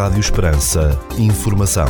[0.00, 0.98] Rádio Esperança.
[1.18, 1.84] Informação.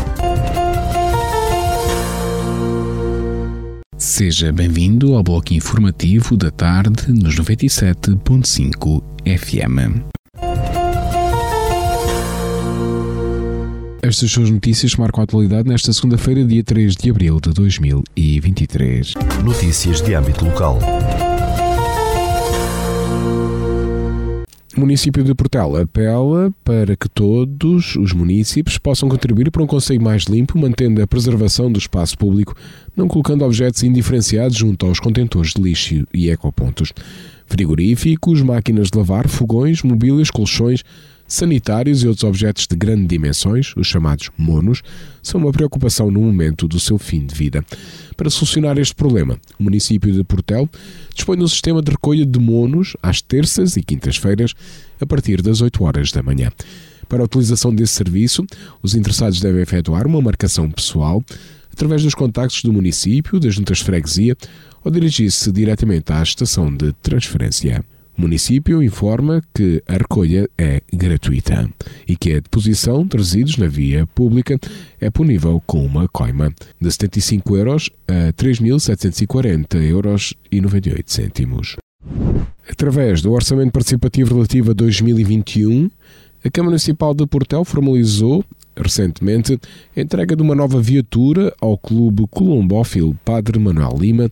[3.96, 10.02] Seja bem-vindo ao bloco informativo da tarde nos 97.5 FM.
[14.02, 19.14] Estas são as notícias marcam a atualidade nesta segunda-feira, dia 3 de abril de 2023.
[19.44, 20.80] Notícias de âmbito local.
[24.76, 30.00] O município de Portela apela para que todos os municípios possam contribuir para um conselho
[30.00, 32.54] mais limpo, mantendo a preservação do espaço público,
[32.96, 36.92] não colocando objetos indiferenciados junto aos contentores de lixo e ecopontos.
[37.46, 40.84] Frigoríficos, máquinas de lavar, fogões, mobílias, colchões,
[41.30, 44.82] sanitários e outros objetos de grandes dimensões, os chamados monos,
[45.22, 47.64] são uma preocupação no momento do seu fim de vida.
[48.16, 50.68] Para solucionar este problema, o município de Portel
[51.14, 54.54] dispõe de um sistema de recolha de monos às terças e quintas-feiras,
[55.00, 56.50] a partir das 8 horas da manhã.
[57.08, 58.44] Para a utilização desse serviço,
[58.82, 61.24] os interessados devem efetuar uma marcação pessoal
[61.72, 64.36] através dos contactos do município, das juntas de freguesia
[64.84, 67.84] ou dirigir-se diretamente à estação de transferência.
[68.20, 71.70] Município informa que a recolha é gratuita
[72.06, 74.58] e que a deposição de resíduos na via pública
[75.00, 81.76] é punível com uma coima de 75 euros a 3.740 euros e 98 cêntimos.
[82.68, 85.90] Através do Orçamento Participativo Relativo a 2021,
[86.44, 88.44] a Câmara Municipal de Portel formalizou
[88.76, 89.58] recentemente
[89.96, 94.30] a entrega de uma nova viatura ao Clube Colombófilo Padre Manuel Lima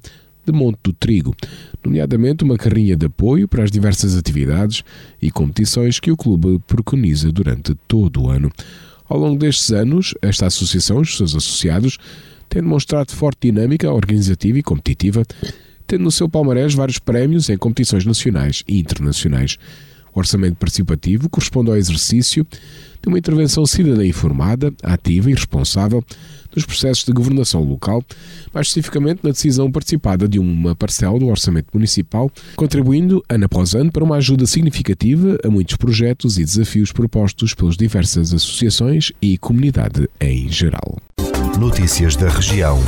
[0.51, 1.35] de Monte do Trigo,
[1.85, 4.83] nomeadamente uma carrinha de apoio para as diversas atividades
[5.21, 8.51] e competições que o clube preconiza durante todo o ano.
[9.09, 11.99] Ao longo destes anos, esta associação e os seus associados
[12.49, 15.23] têm demonstrado forte dinâmica organizativa e competitiva,
[15.87, 19.59] tendo no seu palmarés vários prémios em competições nacionais e internacionais.
[20.19, 22.47] Orçamento participativo corresponde ao exercício
[23.01, 26.05] de uma intervenção cidadã informada, ativa e responsável
[26.55, 28.03] nos processos de governação local,
[28.53, 33.93] mais especificamente na decisão participada de uma parcela do orçamento municipal, contribuindo ano após ano
[33.93, 40.09] para uma ajuda significativa a muitos projetos e desafios propostos pelas diversas associações e comunidade
[40.21, 40.99] em geral.
[41.59, 42.79] Notícias da região.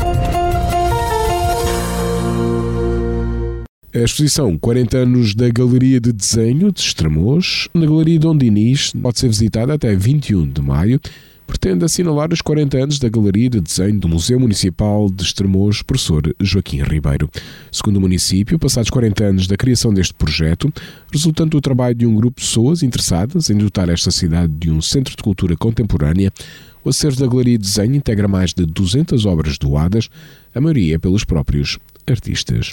[3.92, 9.18] A exposição 40 anos da Galeria de Desenho de Estremoz, na Galeria Dom Dinis, pode
[9.18, 11.00] ser visitada até 21 de maio.
[11.44, 16.22] Pretende assinalar os 40 anos da Galeria de Desenho do Museu Municipal de Estremoz, professor
[16.38, 17.28] Joaquim Ribeiro.
[17.72, 20.72] Segundo o município, passados 40 anos da criação deste projeto,
[21.12, 24.80] resultante do trabalho de um grupo de pessoas interessadas em dotar esta cidade de um
[24.80, 26.32] centro de cultura contemporânea,
[26.84, 30.08] o acervo da Galeria de Desenho integra mais de 200 obras doadas,
[30.54, 32.72] a maioria pelos próprios artistas.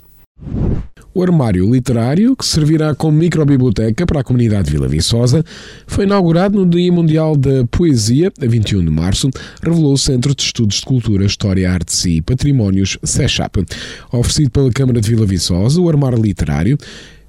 [1.13, 5.43] O armário literário, que servirá como microbiblioteca para a comunidade de Vila Viçosa,
[5.87, 9.29] foi inaugurado no Dia Mundial da Poesia, a 21 de março,
[9.63, 13.65] revelou o Centro de Estudos de Cultura, História, Artes e Patrimónios, SECHAP.
[14.11, 16.77] Oferecido pela Câmara de Vila Viçosa, o armário literário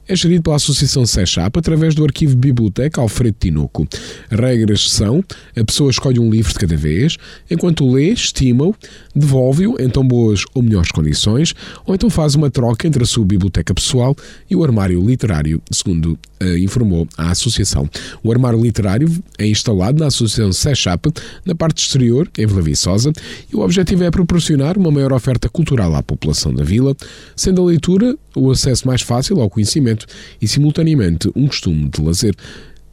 [0.09, 3.87] é gerido pela Associação SECHAP através do arquivo Biblioteca Alfredo Tinoco.
[4.31, 5.23] Regras são:
[5.55, 7.19] a pessoa escolhe um livro de cada vez,
[7.51, 8.75] enquanto lê, estima-o,
[9.15, 11.55] devolve-o em tão boas ou melhores condições,
[11.85, 14.17] ou então faz uma troca entre a sua biblioteca pessoal
[14.51, 17.89] e o armário literário, segundo uh, informou a Associação.
[18.23, 21.13] O armário literário é instalado na Associação SECHAP,
[21.45, 23.13] na parte exterior, em Vila Viçosa,
[23.53, 26.97] e o objetivo é proporcionar uma maior oferta cultural à população da vila,
[27.37, 29.98] sendo a leitura o acesso mais fácil ao conhecimento
[30.41, 32.35] e, simultaneamente, um costume de lazer,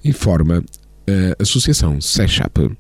[0.04, 0.64] informa
[1.08, 2.72] a Associação SECHAP.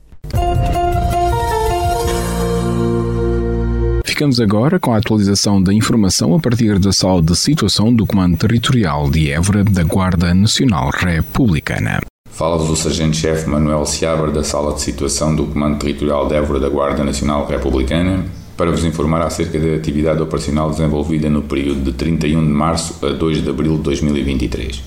[4.03, 8.37] Ficamos agora com a atualização da informação a partir da sala de situação do Comando
[8.37, 11.99] Territorial de Évora da Guarda Nacional Republicana.
[12.29, 16.69] Fala-vos o Sargento-Chefe Manuel Seabra da Sala de Situação do Comando Territorial de Évora da
[16.69, 18.25] Guarda Nacional Republicana
[18.57, 23.09] para vos informar acerca da atividade operacional desenvolvida no período de 31 de março a
[23.09, 24.81] 2 de abril de 2023.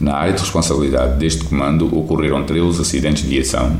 [0.00, 3.76] Na área de responsabilidade deste comando ocorreram 13 acidentes de viação,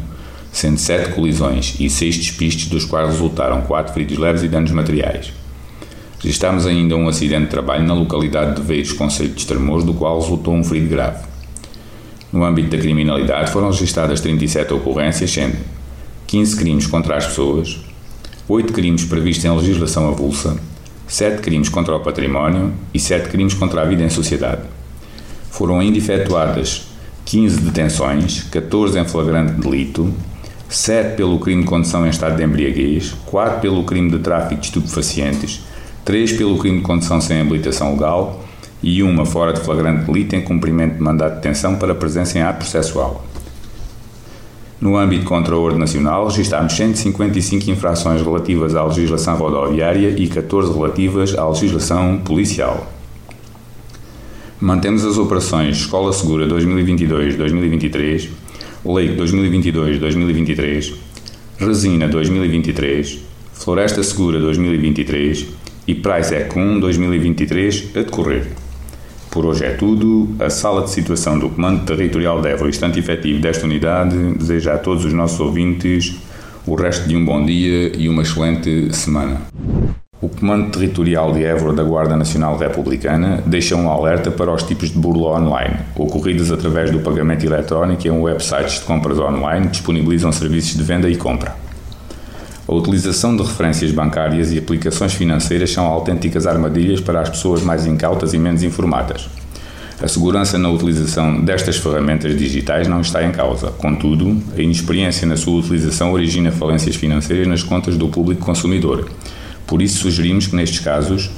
[0.53, 5.33] sendo 7 colisões e 6 despistes, dos quais resultaram 4 feridos leves e danos materiais.
[6.21, 10.21] Registámos ainda um acidente de trabalho na localidade de Veiros, Conselho de Estremoz, do qual
[10.21, 11.25] resultou um ferido grave.
[12.33, 15.57] No âmbito da criminalidade foram registadas 37 ocorrências, sendo
[16.27, 17.79] 15 crimes contra as pessoas,
[18.47, 20.59] 8 crimes previstos em legislação avulsa,
[21.07, 24.61] 7 crimes contra o património e 7 crimes contra a vida em sociedade.
[25.51, 26.89] Foram ainda efetuadas
[27.25, 30.13] 15 detenções, 14 em flagrante delito,
[30.69, 34.67] 7 pelo crime de condução em estado de embriaguez, 4 pelo crime de tráfico de
[34.67, 35.63] estupefacientes,
[36.05, 38.45] 3 pelo crime de condução sem habilitação legal
[38.83, 42.43] e uma fora de flagrante delito em cumprimento de mandato de detenção para presença em
[42.43, 43.25] ato processual.
[44.81, 50.73] No âmbito contra a ordem nacional, registámos 155 infrações relativas à legislação rodoviária e 14
[50.73, 52.93] relativas à legislação policial.
[54.61, 58.29] Mantemos as operações Escola Segura 2022-2023,
[58.85, 60.95] Lei 2022-2023,
[61.59, 63.21] Resina 2023,
[63.53, 65.47] Floresta Segura 2023
[65.87, 68.64] e Price Econ 2023 a decorrer.
[69.35, 70.29] Por hoje é tudo.
[70.39, 74.79] A sala de situação do Comando Territorial de Évora, instante efetivo desta unidade, deseja a
[74.79, 76.15] todos os nossos ouvintes
[76.65, 79.43] o resto de um bom dia e uma excelente semana.
[80.21, 84.91] O Comando Territorial de Évora da Guarda Nacional Republicana deixa um alerta para os tipos
[84.91, 90.77] de burla online, ocorridas através do pagamento eletrónico em websites de compras online disponibilizam serviços
[90.77, 91.64] de venda e compra.
[92.67, 97.85] A utilização de referências bancárias e aplicações financeiras são autênticas armadilhas para as pessoas mais
[97.85, 99.29] incautas e menos informadas.
[100.01, 103.71] A segurança na utilização destas ferramentas digitais não está em causa.
[103.71, 109.11] Contudo, a inexperiência na sua utilização origina falências financeiras nas contas do público consumidor.
[109.67, 111.31] Por isso, sugerimos que, nestes casos,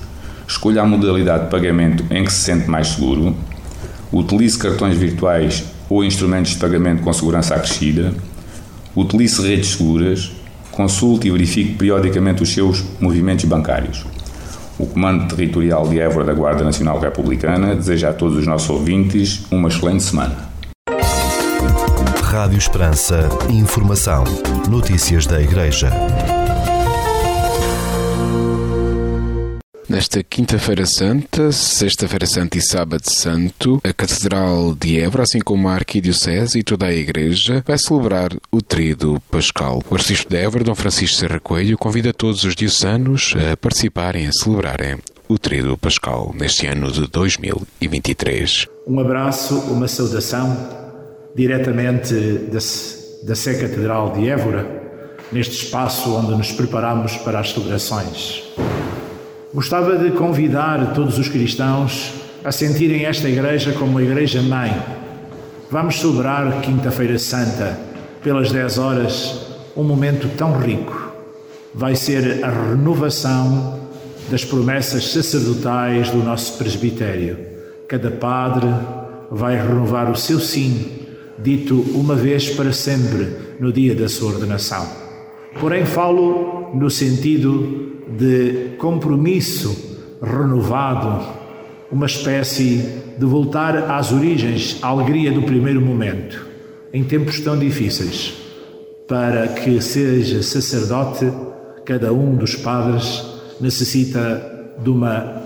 [0.47, 3.37] escolha a modalidade de pagamento em que se sente mais seguro,
[4.13, 8.15] utilize cartões virtuais ou instrumentos de pagamento com segurança acrescida,
[8.95, 10.31] utilize redes seguras
[10.77, 14.05] consulte e verifique periodicamente os seus movimentos bancários.
[14.79, 19.47] O Comando Territorial de Évora da Guarda Nacional Republicana deseja a todos os nossos ouvintes
[19.51, 20.37] uma excelente semana.
[22.23, 23.27] Rádio Esperança.
[23.49, 24.25] Informação.
[24.69, 25.91] Notícias da Igreja.
[29.89, 35.75] Nesta Quinta-feira Santa, Sexta-feira Santa e Sábado Santo, a Catedral de Évora, assim como a
[35.75, 39.81] Arquidiocese e toda a Igreja, vai celebrar o Tríduo Pascal.
[39.89, 44.33] O arcebispo de Évora, Dom Francisco Serra Coelho, convida todos os diocesanos a participarem, a
[44.33, 44.99] celebrarem
[45.29, 48.67] o Tríduo Pascal neste ano de 2023.
[48.89, 50.69] Um abraço, uma saudação
[51.37, 52.59] diretamente da,
[53.25, 54.67] da Sé Catedral de Évora,
[55.31, 58.43] neste espaço onde nos preparamos para as celebrações.
[59.57, 62.13] Gostava de convidar todos os cristãos
[62.45, 64.71] a sentirem esta igreja como uma igreja mãe.
[65.71, 67.81] Vamos celebrar Quinta-feira Santa,
[68.23, 71.11] pelas 10 horas, um momento tão rico.
[71.73, 73.81] Vai ser a renovação
[74.31, 77.39] das promessas sacerdotais do nosso presbitério.
[77.89, 78.69] Cada padre
[79.31, 80.99] vai renovar o seu sim,
[81.39, 84.87] dito uma vez para sempre no dia da sua ordenação.
[85.59, 91.27] Porém, falo no sentido de compromisso renovado,
[91.91, 96.47] uma espécie de voltar às origens, à alegria do primeiro momento,
[96.93, 98.35] em tempos tão difíceis,
[99.07, 101.31] para que seja sacerdote,
[101.85, 103.25] cada um dos padres
[103.61, 105.43] necessita de uma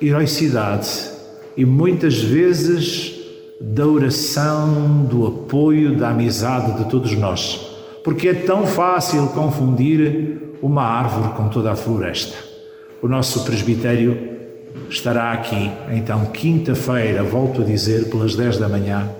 [0.00, 0.88] heroicidade
[1.56, 3.14] e muitas vezes
[3.60, 7.60] da oração, do apoio, da amizade de todos nós,
[8.04, 12.36] porque é tão fácil confundir uma árvore com toda a floresta.
[13.02, 14.36] O nosso presbitério
[14.88, 19.10] estará aqui, então, quinta-feira, volto a dizer, pelas 10 da manhã,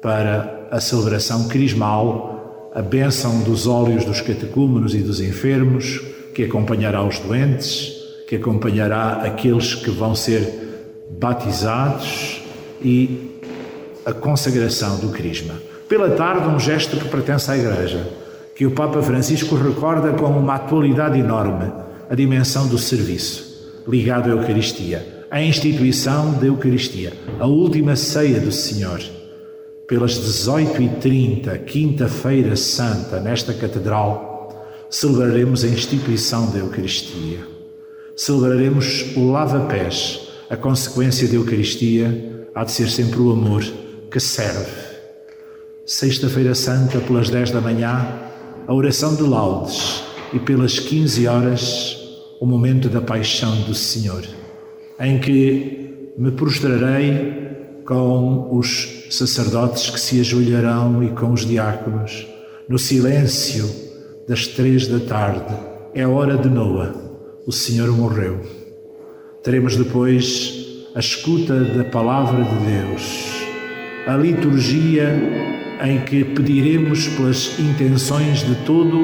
[0.00, 6.00] para a celebração crismal, a bênção dos óleos dos catecúmenos e dos enfermos,
[6.34, 7.92] que acompanhará os doentes,
[8.26, 10.64] que acompanhará aqueles que vão ser
[11.18, 12.42] batizados
[12.82, 13.30] e
[14.04, 15.54] a consagração do Crisma.
[15.88, 18.23] Pela tarde, um gesto que pertence à Igreja
[18.54, 21.72] que o Papa Francisco recorda como uma atualidade enorme
[22.08, 28.52] a dimensão do serviço, ligado à Eucaristia, à instituição da Eucaristia, a última ceia do
[28.52, 29.00] Senhor.
[29.88, 37.40] Pelas 18h30, quinta-feira santa, nesta catedral, celebraremos a instituição da Eucaristia.
[38.16, 43.64] Celebraremos o lava-pés, a consequência da Eucaristia há de ser sempre o amor
[44.10, 44.84] que serve.
[45.84, 48.23] Sexta-feira Santa, pelas 10 da manhã,
[48.66, 50.02] a oração de laudes
[50.32, 52.00] e pelas 15 horas
[52.40, 54.22] o momento da paixão do Senhor,
[55.00, 57.44] em que me prostrarei
[57.86, 62.26] com os sacerdotes que se ajoelharão e com os diáconos
[62.68, 63.68] no silêncio
[64.26, 65.54] das três da tarde.
[65.94, 66.94] É a hora de Noa.
[67.46, 68.40] O Senhor morreu.
[69.42, 73.30] Teremos depois a escuta da palavra de Deus,
[74.06, 78.96] a liturgia em que pediremos pelas intenções de todo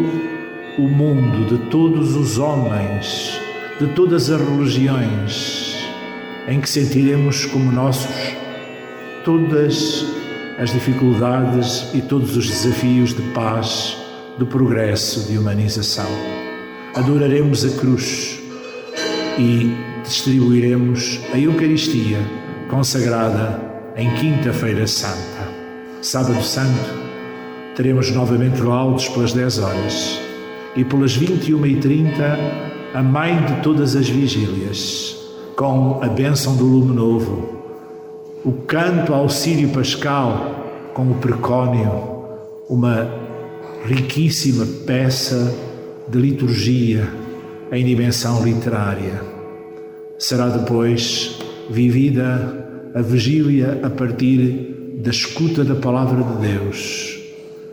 [0.78, 3.38] o mundo, de todos os homens,
[3.78, 5.76] de todas as religiões,
[6.48, 8.34] em que sentiremos como nossos
[9.24, 10.06] todas
[10.58, 13.96] as dificuldades e todos os desafios de paz,
[14.38, 16.10] de progresso, de humanização.
[16.94, 18.40] Adoraremos a cruz
[19.38, 22.18] e distribuiremos a Eucaristia
[22.68, 23.60] consagrada
[23.96, 25.39] em Quinta-feira Santa.
[26.02, 26.90] Sábado Santo,
[27.76, 30.18] teremos novamente laudos pelas 10 horas
[30.74, 32.38] e pelas 21h30
[32.94, 35.14] a mãe de todas as vigílias,
[35.54, 37.60] com a bênção do lume novo,
[38.42, 41.92] o canto ao Sírio Pascal com o precónio,
[42.66, 43.06] uma
[43.84, 45.54] riquíssima peça
[46.08, 47.06] de liturgia
[47.70, 49.20] em dimensão literária.
[50.18, 51.38] Será depois
[51.68, 54.69] vivida a vigília a partir
[55.00, 57.18] da escuta da palavra de Deus.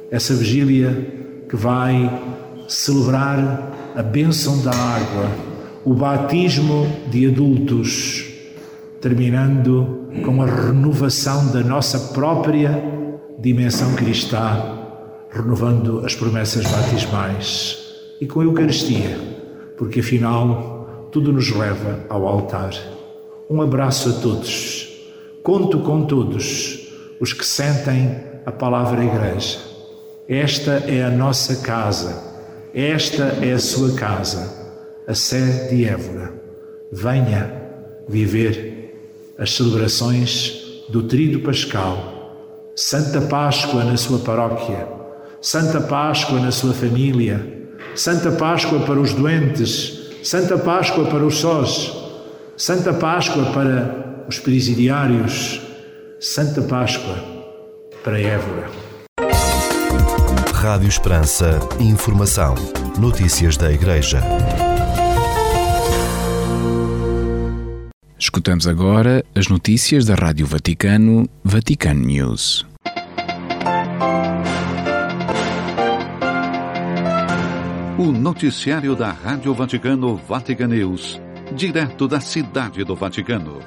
[0.09, 2.09] Essa vigília que vai
[2.69, 5.29] celebrar a bênção da água,
[5.83, 8.25] o batismo de adultos,
[9.01, 12.81] terminando com a renovação da nossa própria
[13.37, 14.79] dimensão cristã,
[15.29, 17.77] renovando as promessas batismais
[18.21, 19.17] e com a Eucaristia,
[19.77, 22.71] porque afinal tudo nos leva ao altar.
[23.49, 24.87] Um abraço a todos.
[25.43, 26.86] Conto com todos
[27.19, 29.59] os que sentem a palavra Igreja.
[30.27, 32.23] Esta é a nossa casa,
[32.73, 34.75] esta é a sua casa,
[35.07, 36.33] a Sé de Évora.
[36.91, 37.51] Venha
[38.07, 44.87] viver as celebrações do Trido Pascal, Santa Páscoa na sua paróquia,
[45.41, 51.93] Santa Páscoa na sua família, Santa Páscoa para os doentes, Santa Páscoa para os sós,
[52.55, 55.61] Santa Páscoa para os presidiários,
[56.19, 57.15] Santa Páscoa
[58.03, 58.71] para Évora.
[60.51, 62.55] Rádio Esperança, informação,
[62.97, 64.19] notícias da Igreja.
[68.17, 72.65] Escutamos agora as notícias da Rádio Vaticano, Vaticano News.
[77.99, 81.21] O noticiário da Rádio Vaticano Vatican News,
[81.55, 83.59] direto da Cidade do Vaticano.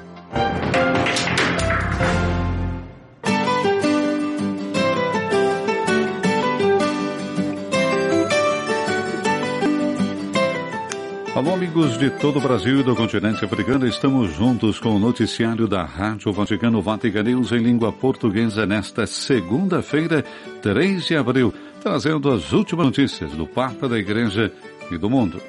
[11.41, 15.67] Alô, amigos de todo o Brasil e do continente africano, estamos juntos com o noticiário
[15.67, 20.23] da Rádio Vaticano Vatican News em língua portuguesa nesta segunda-feira,
[20.61, 24.53] 3 de abril trazendo as últimas notícias do Papa da Igreja
[24.91, 25.41] e do mundo.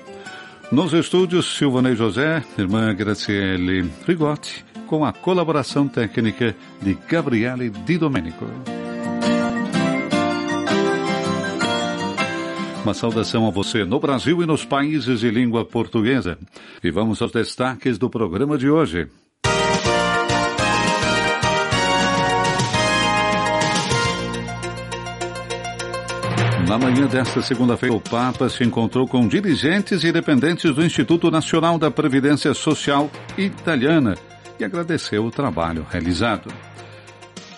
[0.70, 8.46] Nos estúdios, Silvanei José, irmã Graciele Rigotti, com a colaboração técnica de Gabriele Di Domenico.
[12.84, 16.36] Uma saudação a você no Brasil e nos países de língua portuguesa.
[16.82, 19.08] E vamos aos destaques do programa de hoje.
[26.68, 31.78] Na manhã desta segunda-feira, o Papa se encontrou com dirigentes e dependentes do Instituto Nacional
[31.78, 33.08] da Previdência Social
[33.38, 34.16] Italiana
[34.58, 36.52] e agradeceu o trabalho realizado.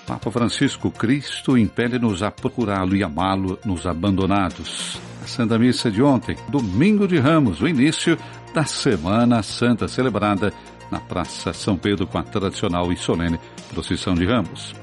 [0.07, 5.00] Papa Francisco Cristo impele-nos a procurá-lo e amá-lo nos abandonados.
[5.28, 8.19] Santa Missa de ontem, domingo de Ramos, o início
[8.52, 10.52] da Semana Santa celebrada
[10.90, 13.38] na Praça São Pedro com a tradicional e solene
[13.71, 14.75] procissão de Ramos.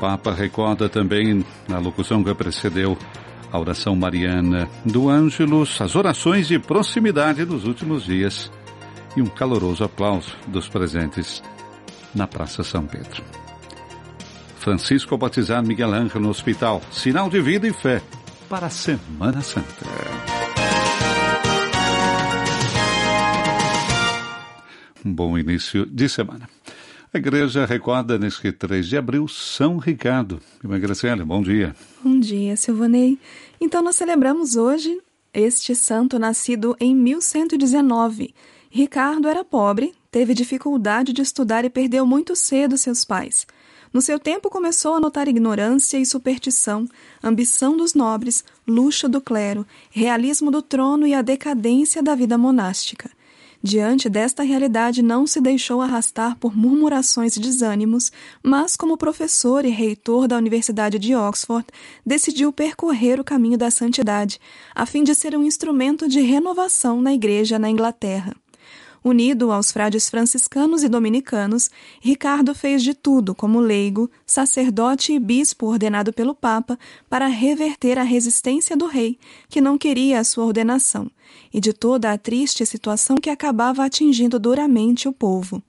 [0.00, 2.96] Papa recorda também na locução que precedeu
[3.52, 8.50] a oração mariana do Ângelus, as orações de proximidade dos últimos dias
[9.16, 11.42] e um caloroso aplauso dos presentes
[12.14, 13.22] na Praça São Pedro.
[14.58, 18.02] Francisco batizar Miguel Ângelo no hospital, sinal de vida e fé
[18.48, 19.84] para a Semana Santa.
[25.04, 26.48] Um bom início de semana.
[27.12, 30.40] A igreja recorda neste 3 de abril São Ricardo.
[30.62, 31.76] Irmã Graciela, bom dia.
[32.02, 33.18] Bom dia, Silvanei.
[33.60, 34.98] Então nós celebramos hoje
[35.32, 38.34] este santo nascido em 1119.
[38.70, 43.46] Ricardo era pobre, teve dificuldade de estudar e perdeu muito cedo seus pais.
[43.92, 46.88] No seu tempo começou a notar ignorância e superstição,
[47.22, 53.10] ambição dos nobres, luxo do clero, realismo do trono e a decadência da vida monástica.
[53.60, 59.68] Diante desta realidade, não se deixou arrastar por murmurações e desânimos, mas, como professor e
[59.68, 61.66] reitor da Universidade de Oxford,
[62.06, 64.40] decidiu percorrer o caminho da santidade,
[64.72, 68.32] a fim de ser um instrumento de renovação na Igreja na Inglaterra.
[69.02, 75.66] Unido aos frades franciscanos e dominicanos, Ricardo fez de tudo como leigo, sacerdote e bispo
[75.66, 76.78] ordenado pelo Papa
[77.08, 81.10] para reverter a resistência do rei, que não queria a sua ordenação,
[81.52, 85.62] e de toda a triste situação que acabava atingindo duramente o povo.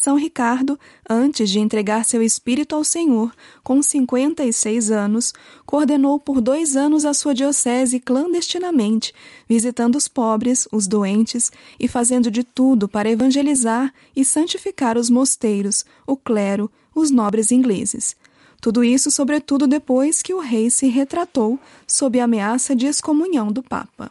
[0.00, 5.34] São Ricardo, antes de entregar seu espírito ao Senhor, com 56 anos,
[5.66, 9.12] coordenou por dois anos a sua diocese clandestinamente,
[9.46, 15.84] visitando os pobres, os doentes e fazendo de tudo para evangelizar e santificar os mosteiros,
[16.06, 18.16] o clero, os nobres ingleses.
[18.58, 23.62] Tudo isso, sobretudo, depois que o rei se retratou sob a ameaça de excomunhão do
[23.62, 24.10] Papa.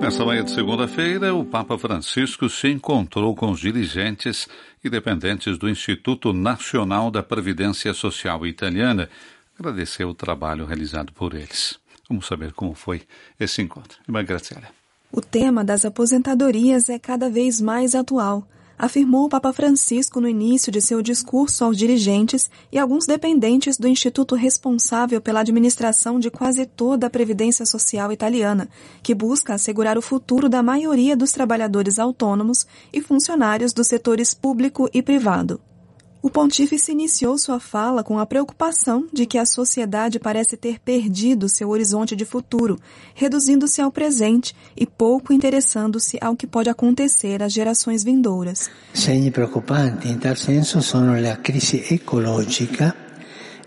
[0.00, 4.48] Nessa manhã de segunda-feira, o Papa Francisco se encontrou com os dirigentes
[4.82, 9.10] e dependentes do Instituto Nacional da Previdência Social Italiana.
[9.58, 11.78] Agradeceu o trabalho realizado por eles.
[12.08, 13.02] Vamos saber como foi
[13.38, 13.98] esse encontro.
[14.08, 14.68] Irmã Graciela.
[15.12, 18.46] O tema das aposentadorias é cada vez mais atual
[18.80, 23.86] afirmou o Papa Francisco no início de seu discurso aos dirigentes e alguns dependentes do
[23.86, 28.70] instituto responsável pela administração de quase toda a Previdência Social italiana,
[29.02, 34.88] que busca assegurar o futuro da maioria dos trabalhadores autônomos e funcionários dos setores público
[34.94, 35.60] e privado.
[36.22, 41.48] O pontífice iniciou sua fala com a preocupação de que a sociedade parece ter perdido
[41.48, 42.78] seu horizonte de futuro,
[43.14, 48.70] reduzindo-se ao presente e pouco interessando-se ao que pode acontecer às gerações vindouras.
[48.92, 52.94] Segni preoccupanti in tal senso sono la crisi ecologica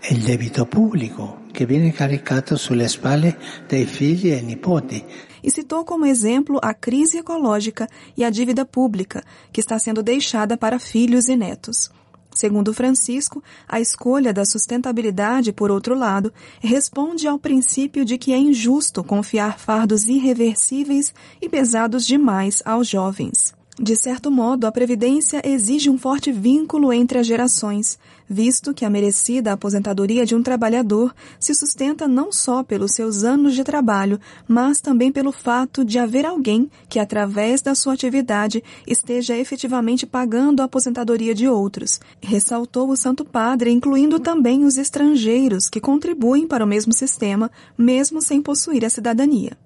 [0.00, 5.04] e il debito pubblico che viene caricato sulle spalle dei figli e nipoti
[5.42, 10.56] e citou como exemplo a crise ecológica e a dívida pública, que está sendo deixada
[10.56, 11.90] para filhos e netos.
[12.34, 18.36] Segundo Francisco, a escolha da sustentabilidade, por outro lado, responde ao princípio de que é
[18.36, 23.53] injusto confiar fardos irreversíveis e pesados demais aos jovens.
[23.78, 28.90] De certo modo, a Previdência exige um forte vínculo entre as gerações, visto que a
[28.90, 34.80] merecida aposentadoria de um trabalhador se sustenta não só pelos seus anos de trabalho, mas
[34.80, 40.66] também pelo fato de haver alguém que, através da sua atividade, esteja efetivamente pagando a
[40.66, 46.68] aposentadoria de outros, ressaltou o Santo Padre, incluindo também os estrangeiros que contribuem para o
[46.68, 49.63] mesmo sistema, mesmo sem possuir a cidadania.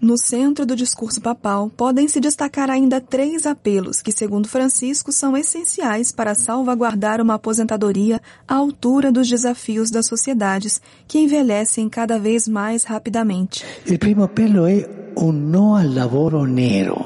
[0.00, 5.36] No centro do discurso papal, podem se destacar ainda três apelos que, segundo Francisco, são
[5.36, 12.48] essenciais para salvaguardar uma aposentadoria à altura dos desafios das sociedades que envelhecem cada vez
[12.48, 13.62] mais rapidamente.
[13.82, 17.04] O primeiro apelo é um não ao lavoro nero,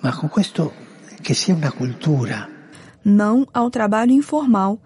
[0.00, 0.72] mas com questo
[1.22, 2.48] que seja uma cultura.
[3.04, 4.78] Não ao trabalho informal,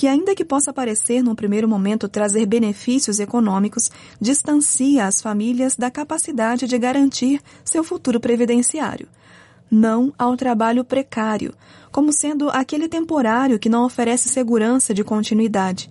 [0.00, 5.90] que, ainda que possa parecer num primeiro momento trazer benefícios econômicos, distancia as famílias da
[5.90, 9.06] capacidade de garantir seu futuro previdenciário.
[9.70, 11.52] Não ao trabalho precário,
[11.92, 15.90] como sendo aquele temporário que não oferece segurança de continuidade.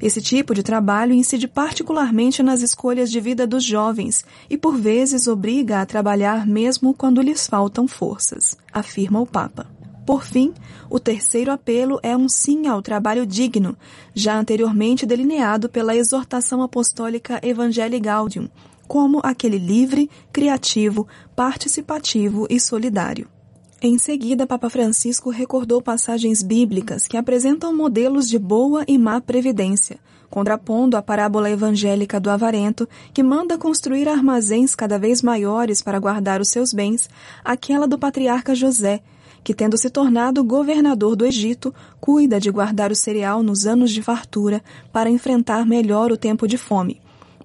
[0.00, 5.26] Esse tipo de trabalho incide particularmente nas escolhas de vida dos jovens e, por vezes,
[5.26, 9.79] obriga a trabalhar mesmo quando lhes faltam forças, afirma o Papa.
[10.10, 10.52] Por fim,
[10.90, 13.76] o terceiro apelo é um sim ao trabalho digno,
[14.12, 18.48] já anteriormente delineado pela exortação apostólica Evangelii Gaudium,
[18.88, 23.28] como aquele livre, criativo, participativo e solidário.
[23.80, 30.00] Em seguida, Papa Francisco recordou passagens bíblicas que apresentam modelos de boa e má previdência,
[30.28, 36.40] contrapondo a parábola evangélica do avarento, que manda construir armazéns cada vez maiores para guardar
[36.40, 37.08] os seus bens,
[37.44, 39.00] àquela do patriarca José,
[39.42, 44.02] que, tendo se tornado governador do Egito, cuida de guardar o cereal nos anos de
[44.02, 47.00] fartura para enfrentar melhor o tempo de fome.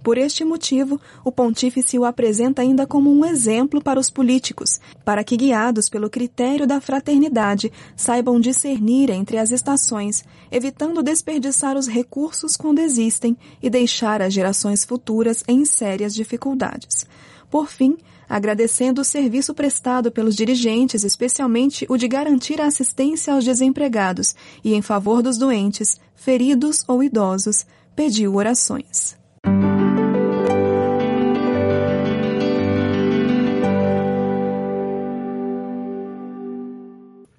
[0.05, 5.23] Por este motivo, o pontífice o apresenta ainda como um exemplo para os políticos, para
[5.23, 12.55] que, guiados pelo critério da fraternidade, saibam discernir entre as estações, evitando desperdiçar os recursos
[12.55, 17.07] quando existem e deixar as gerações futuras em sérias dificuldades.
[17.49, 23.43] Por fim, agradecendo o serviço prestado pelos dirigentes, especialmente o de garantir a assistência aos
[23.43, 29.17] desempregados e em favor dos doentes, feridos ou idosos, pediu orações.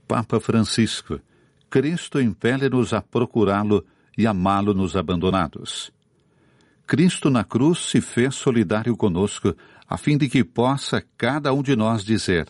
[0.07, 1.20] Papa Francisco,
[1.68, 3.85] Cristo impele-nos a procurá-lo
[4.16, 5.92] e amá-lo nos abandonados.
[6.87, 9.55] Cristo na cruz se fez solidário conosco
[9.88, 12.49] a fim de que possa cada um de nós dizer: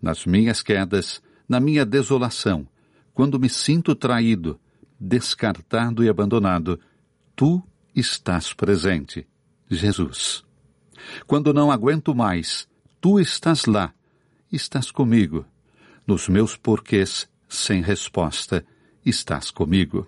[0.00, 2.66] nas minhas quedas, na minha desolação,
[3.12, 4.60] quando me sinto traído,
[4.98, 6.78] descartado e abandonado,
[7.34, 7.62] tu
[7.94, 9.26] estás presente,
[9.68, 10.44] Jesus.
[11.26, 12.68] Quando não aguento mais,
[13.00, 13.92] tu estás lá,
[14.52, 15.44] estás comigo.
[16.06, 18.64] Nos meus porquês, sem resposta,
[19.04, 20.06] estás comigo.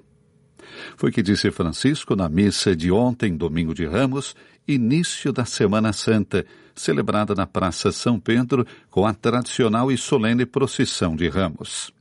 [0.97, 4.35] Foi que disse Francisco na missa de ontem, domingo de Ramos,
[4.71, 11.15] início da Semana Santa, celebrada na Praça São Pedro com a tradicional e solene procissão
[11.15, 11.93] de ramos.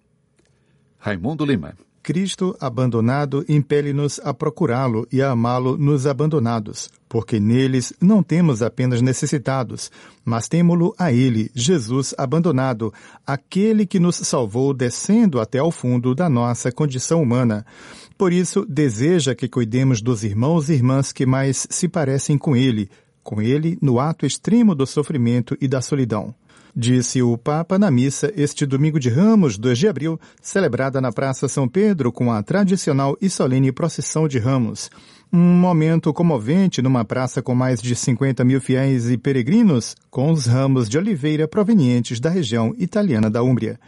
[0.98, 1.76] Raimundo Lima.
[2.02, 9.02] Cristo abandonado impele-nos a procurá-lo e a amá-lo nos abandonados, porque neles não temos apenas
[9.02, 9.92] necessitados,
[10.24, 12.94] mas temo-lo a ele, Jesus abandonado,
[13.28, 17.66] aquele que nos salvou descendo até ao fundo da nossa condição humana.
[18.20, 22.90] Por isso, deseja que cuidemos dos irmãos e irmãs que mais se parecem com ele,
[23.24, 26.36] com ele no ato extremo do sofrimento e da solidão.
[26.76, 31.48] Disse o Papa na missa este domingo de Ramos, 2 de abril, celebrada na Praça
[31.48, 34.90] São Pedro com a tradicional e solene procissão de Ramos.
[35.32, 40.46] Um momento comovente numa praça com mais de 50 mil fiéis e peregrinos, com os
[40.46, 43.80] ramos de oliveira provenientes da região italiana da Úmbria.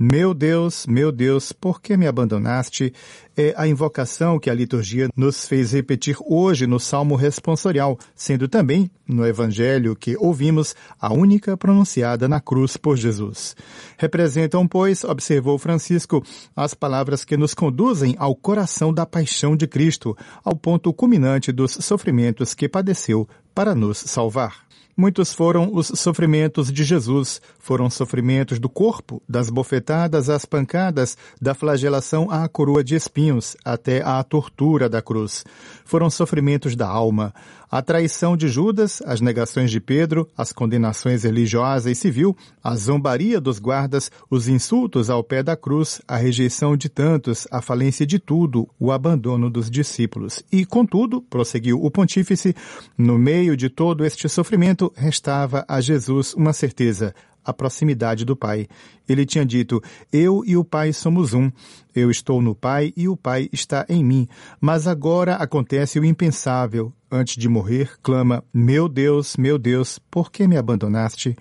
[0.00, 2.94] Meu Deus, meu Deus, por que me abandonaste?
[3.36, 8.88] É a invocação que a liturgia nos fez repetir hoje no Salmo responsorial, sendo também,
[9.08, 13.56] no Evangelho que ouvimos, a única pronunciada na cruz por Jesus.
[13.96, 16.22] Representam, pois, observou Francisco,
[16.54, 21.72] as palavras que nos conduzem ao coração da paixão de Cristo, ao ponto culminante dos
[21.72, 24.68] sofrimentos que padeceu para nos salvar.
[25.00, 27.40] Muitos foram os sofrimentos de Jesus.
[27.60, 34.02] Foram sofrimentos do corpo, das bofetadas às pancadas, da flagelação à coroa de espinhos, até
[34.02, 35.44] à tortura da cruz.
[35.84, 37.32] Foram sofrimentos da alma.
[37.70, 43.38] A traição de Judas, as negações de Pedro, as condenações religiosa e civil, a zombaria
[43.38, 48.18] dos guardas, os insultos ao pé da cruz, a rejeição de tantos, a falência de
[48.18, 50.42] tudo, o abandono dos discípulos.
[50.50, 52.56] E, contudo, prosseguiu o pontífice,
[52.96, 57.14] no meio de todo este sofrimento, restava a Jesus uma certeza,
[57.48, 58.68] a proximidade do Pai.
[59.08, 59.82] Ele tinha dito:
[60.12, 61.50] Eu e o Pai somos um.
[61.96, 64.28] Eu estou no Pai e o Pai está em mim.
[64.60, 66.92] Mas agora acontece o impensável.
[67.10, 71.34] Antes de morrer, clama: Meu Deus, meu Deus, por que me abandonaste?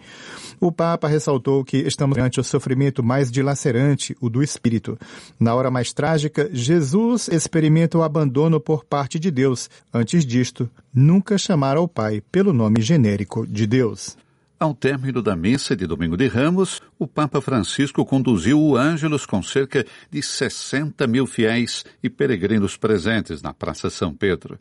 [0.61, 4.97] O Papa ressaltou que estamos diante o sofrimento mais dilacerante, o do espírito.
[5.37, 9.69] Na hora mais trágica, Jesus experimenta o abandono por parte de Deus.
[9.93, 14.17] Antes disto, nunca chamara ao Pai pelo nome genérico de Deus.
[14.59, 19.43] Ao término da missa de Domingo de Ramos, o Papa Francisco conduziu o Ângelus com
[19.43, 24.57] cerca de 60 mil fiéis e peregrinos presentes na Praça São Pedro.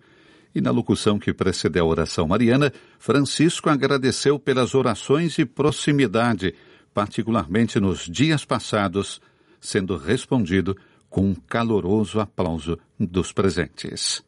[0.55, 6.55] E na locução que precedeu a oração mariana, Francisco agradeceu pelas orações e proximidade,
[6.93, 9.19] particularmente nos dias passados,
[9.59, 10.77] sendo respondido
[11.09, 14.23] com um caloroso aplauso dos presentes.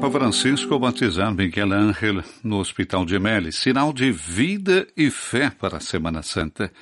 [0.00, 5.76] Papa Francisco batizar Miguel Ángel no Hospital de Gemelli, sinal de vida e fé para
[5.76, 6.72] a Semana Santa.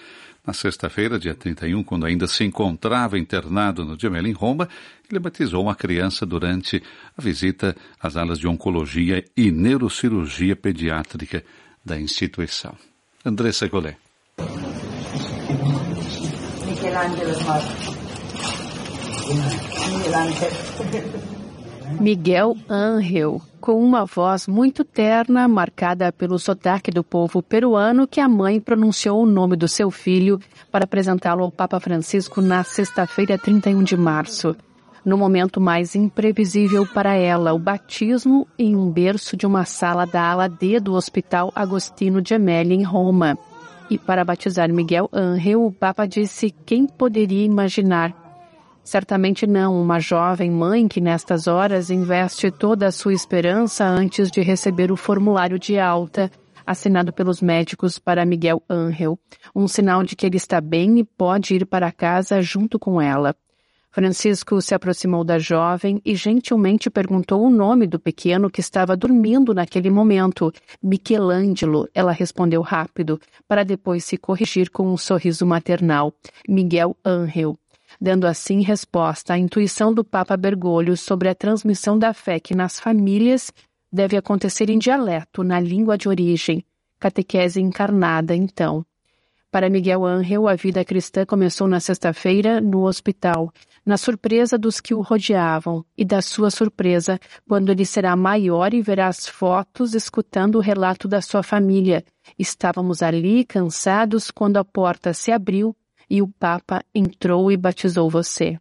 [0.47, 4.69] Na sexta-feira, dia 31, quando ainda se encontrava internado no Gemelli, em Roma,
[5.11, 6.81] ele batizou uma criança durante
[7.17, 11.45] a visita às alas de oncologia e neurocirurgia pediátrica
[11.85, 12.77] da instituição.
[13.25, 13.97] Andressa Golé.
[16.69, 17.33] Michelangelo
[19.89, 21.28] Michelangelo.
[22.01, 28.29] Miguel Angel, com uma voz muito terna, marcada pelo sotaque do povo peruano, que a
[28.29, 30.39] mãe pronunciou o nome do seu filho
[30.71, 34.55] para apresentá-lo ao Papa Francisco na sexta-feira, 31 de março.
[35.05, 40.23] No momento mais imprevisível para ela, o batismo em um berço de uma sala da
[40.23, 43.37] ala D do Hospital Agostino Gemelli, em Roma.
[43.91, 48.28] E para batizar Miguel Angel, o Papa disse quem poderia imaginar
[48.89, 54.41] Certamente não uma jovem mãe que nestas horas investe toda a sua esperança antes de
[54.41, 56.31] receber o formulário de alta
[56.65, 59.19] assinado pelos médicos para Miguel Angel,
[59.55, 63.37] um sinal de que ele está bem e pode ir para casa junto com ela.
[63.91, 69.53] Francisco se aproximou da jovem e gentilmente perguntou o nome do pequeno que estava dormindo
[69.53, 70.51] naquele momento.
[70.83, 76.11] Michelangelo, ela respondeu rápido, para depois se corrigir com um sorriso maternal.
[76.49, 77.55] Miguel Angel
[78.01, 82.79] dando assim resposta à intuição do Papa Bergoglio sobre a transmissão da fé que nas
[82.79, 83.53] famílias
[83.93, 86.65] deve acontecer em dialeto, na língua de origem,
[86.99, 88.85] catequese encarnada, então.
[89.51, 93.51] Para Miguel Angel, a vida cristã começou na sexta-feira no hospital,
[93.85, 98.83] na surpresa dos que o rodeavam e da sua surpresa quando ele será maior e
[98.83, 102.05] verá as fotos escutando o relato da sua família.
[102.39, 105.75] Estávamos ali, cansados, quando a porta se abriu
[106.09, 108.59] e o Papa entrou e batizou você.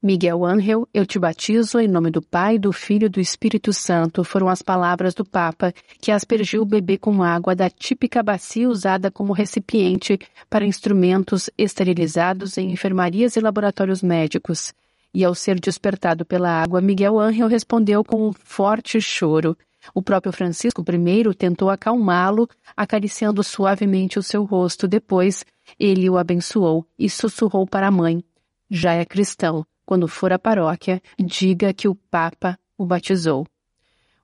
[0.00, 4.22] Miguel Angel, eu te batizo em nome do Pai, do Filho e do Espírito Santo,
[4.22, 9.10] foram as palavras do Papa, que aspergiu o bebê com água da típica bacia usada
[9.10, 10.16] como recipiente
[10.48, 14.72] para instrumentos esterilizados em enfermarias e laboratórios médicos.
[15.12, 19.58] E ao ser despertado pela água, Miguel Angel respondeu com um forte choro.
[19.94, 24.86] O próprio Francisco primeiro tentou acalmá-lo, acariciando suavemente o seu rosto.
[24.86, 25.44] Depois,
[25.78, 28.22] ele o abençoou e sussurrou para a mãe:
[28.70, 29.64] Já é cristão.
[29.84, 33.46] Quando for à paróquia, diga que o Papa o batizou.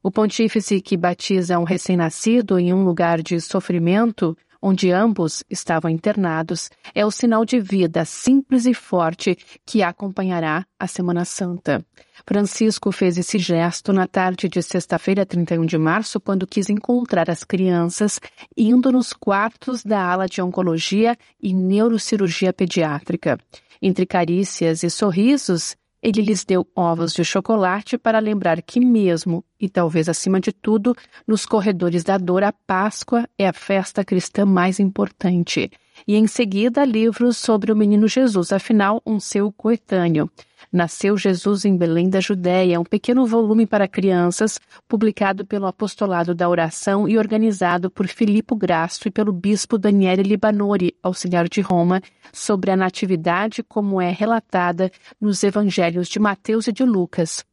[0.03, 6.71] O pontífice que batiza um recém-nascido em um lugar de sofrimento, onde ambos estavam internados,
[6.95, 11.85] é o sinal de vida simples e forte que acompanhará a Semana Santa.
[12.27, 17.45] Francisco fez esse gesto na tarde de sexta-feira, 31 de março, quando quis encontrar as
[17.45, 18.19] crianças
[18.57, 23.39] indo nos quartos da ala de oncologia e neurocirurgia pediátrica.
[23.83, 29.71] Entre carícias e sorrisos, ele lhes deu ovos de chocolate para lembrar que, mesmo, e
[29.71, 30.95] talvez acima de tudo,
[31.27, 35.71] nos corredores da dor, a Páscoa é a festa cristã mais importante.
[36.07, 40.31] E em seguida, livros sobre o menino Jesus, afinal, um seu coetâneo.
[40.73, 46.49] Nasceu Jesus em Belém da Judéia, um pequeno volume para crianças, publicado pelo Apostolado da
[46.49, 52.71] Oração e organizado por Filippo Grasto e pelo bispo Daniele Libanori, auxiliar de Roma, sobre
[52.71, 57.45] a natividade como é relatada nos evangelhos de Mateus e de Lucas.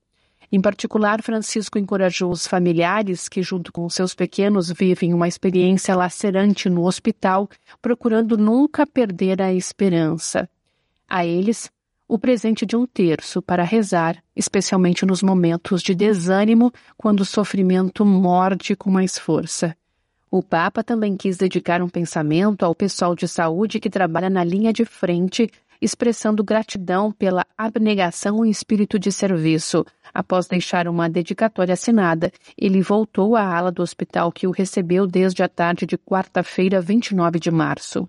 [0.52, 6.70] Em particular, Francisco encorajou os familiares que, junto com seus pequenos, vivem uma experiência lacerante
[6.70, 7.50] no hospital,
[7.82, 10.50] procurando nunca perder a esperança.
[11.08, 11.72] A eles,
[12.12, 18.04] o presente de um terço para rezar, especialmente nos momentos de desânimo, quando o sofrimento
[18.04, 19.74] morde com mais força.
[20.30, 24.74] O Papa também quis dedicar um pensamento ao pessoal de saúde que trabalha na linha
[24.74, 25.50] de frente,
[25.82, 29.86] expressando gratidão pela abnegação e espírito de serviço.
[30.14, 35.44] Após deixar uma dedicatória assinada, ele voltou à ala do hospital que o recebeu desde
[35.44, 38.06] a tarde de quarta-feira, 29 de março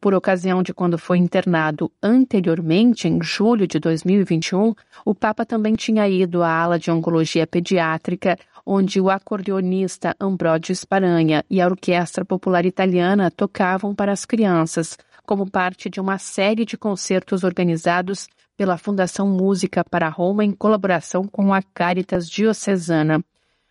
[0.00, 6.08] por ocasião de quando foi internado anteriormente, em julho de 2021, o Papa também tinha
[6.08, 12.64] ido à ala de oncologia pediátrica, onde o acordeonista Ambrogio Sparanha e a Orquestra Popular
[12.66, 19.26] Italiana tocavam para as crianças, como parte de uma série de concertos organizados pela Fundação
[19.28, 23.24] Música para Roma em colaboração com a Caritas Diocesana.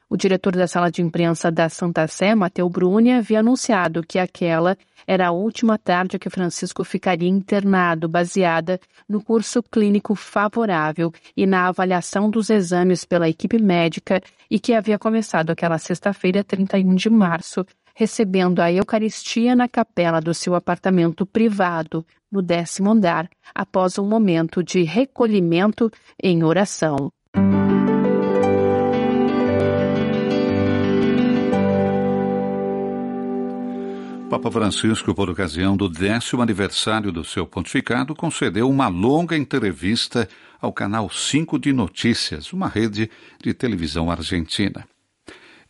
[0.10, 4.78] O diretor da sala de imprensa da Santa Sé, Mateu Bruni, havia anunciado que aquela
[5.06, 11.67] era a última tarde que Francisco ficaria internado, baseada no curso clínico favorável e na
[11.67, 17.65] avaliação dos exames pela equipe médica e que havia começado aquela sexta-feira, 31 de março,
[17.93, 24.63] recebendo a Eucaristia na capela do seu apartamento privado, no décimo andar, após um momento
[24.63, 25.91] de recolhimento
[26.24, 27.12] em oração.
[34.29, 40.27] Papa Francisco, por ocasião do décimo aniversário do seu pontificado, concedeu uma longa entrevista
[40.59, 43.09] ao canal 5 de Notícias, uma rede
[43.41, 44.85] de televisão argentina.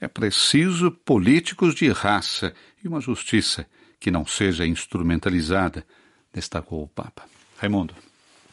[0.01, 2.51] É preciso políticos de raça
[2.83, 3.67] e uma justiça
[3.99, 5.85] que não seja instrumentalizada,
[6.33, 7.25] destacou o Papa.
[7.57, 7.93] Raimundo.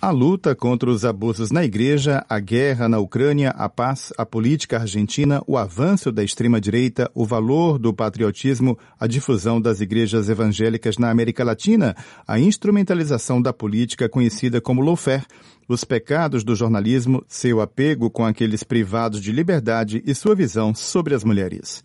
[0.04, 4.78] A luta contra os abusos na igreja, a guerra na Ucrânia, a paz, a política
[4.78, 11.10] argentina, o avanço da extrema-direita, o valor do patriotismo, a difusão das igrejas evangélicas na
[11.10, 11.96] América Latina,
[12.28, 15.24] a instrumentalização da política conhecida como lawfare,
[15.66, 21.14] os pecados do jornalismo, seu apego com aqueles privados de liberdade e sua visão sobre
[21.14, 21.82] as mulheres.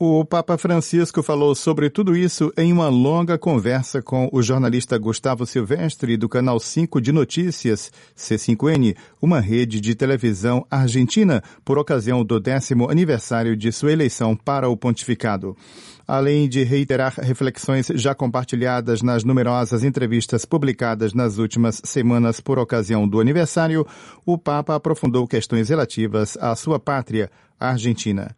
[0.00, 5.44] O Papa Francisco falou sobre tudo isso em uma longa conversa com o jornalista Gustavo
[5.44, 12.38] Silvestre do canal 5 de Notícias, C5N, uma rede de televisão argentina, por ocasião do
[12.38, 15.56] décimo aniversário de sua eleição para o pontificado.
[16.08, 23.06] Além de reiterar reflexões já compartilhadas nas numerosas entrevistas publicadas nas últimas semanas por ocasião
[23.06, 23.86] do aniversário,
[24.24, 28.34] o Papa aprofundou questões relativas à sua pátria, a Argentina.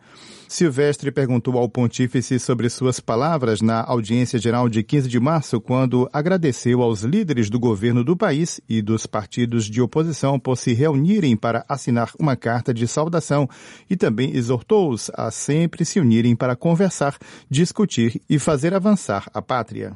[0.50, 6.10] Silvestre perguntou ao pontífice sobre suas palavras na audiência geral de 15 de março, quando
[6.12, 11.36] agradeceu aos líderes do governo do país e dos partidos de oposição por se reunirem
[11.36, 13.48] para assinar uma carta de saudação
[13.88, 17.16] e também exortou-os a sempre se unirem para conversar,
[17.60, 19.94] discutir e fazer avançar a pátria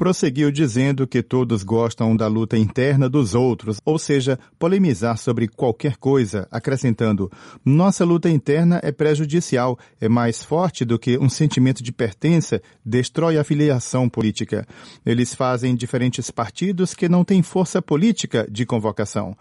[0.00, 5.98] prosseguiu dizendo que todos gostam da luta interna dos outros, ou seja, polemizar sobre qualquer
[5.98, 7.30] coisa, acrescentando:
[7.62, 13.36] nossa luta interna é prejudicial, é mais forte do que um sentimento de pertença, destrói
[13.36, 14.66] a filiação política.
[15.04, 19.36] Eles fazem diferentes partidos que não têm força política de convocação.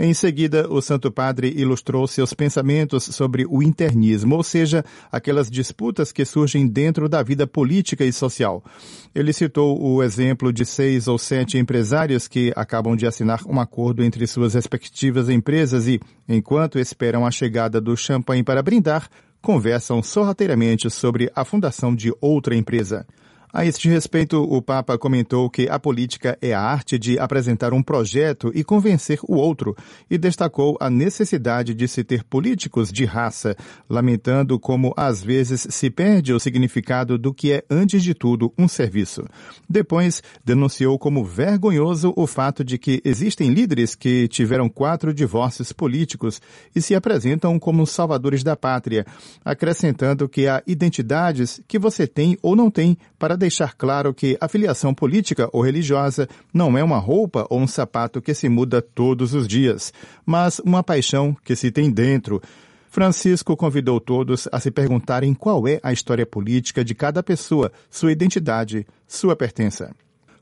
[0.00, 6.12] Em seguida, o Santo Padre ilustrou seus pensamentos sobre o internismo, ou seja, aquelas disputas
[6.12, 8.64] que surgem dentro da vida política e social.
[9.12, 14.02] Ele citou o exemplo de seis ou sete empresários que acabam de assinar um acordo
[14.02, 19.08] entre suas respectivas empresas e, enquanto esperam a chegada do champanhe para brindar,
[19.40, 23.06] conversam sorrateiramente sobre a fundação de outra empresa.
[23.50, 27.82] A este respeito, o Papa comentou que a política é a arte de apresentar um
[27.82, 29.74] projeto e convencer o outro,
[30.10, 33.56] e destacou a necessidade de se ter políticos de raça,
[33.88, 38.68] lamentando como às vezes se perde o significado do que é, antes de tudo, um
[38.68, 39.24] serviço.
[39.66, 46.38] Depois, denunciou como vergonhoso o fato de que existem líderes que tiveram quatro divórcios políticos
[46.76, 49.06] e se apresentam como salvadores da pátria,
[49.42, 54.48] acrescentando que há identidades que você tem ou não tem para deixar claro que a
[54.48, 59.32] filiação política ou religiosa não é uma roupa ou um sapato que se muda todos
[59.32, 59.92] os dias,
[60.26, 62.42] mas uma paixão que se tem dentro.
[62.90, 68.12] Francisco convidou todos a se perguntarem qual é a história política de cada pessoa, sua
[68.12, 69.94] identidade, sua pertença.